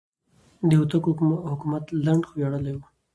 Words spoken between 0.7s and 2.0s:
هوتکو حکومت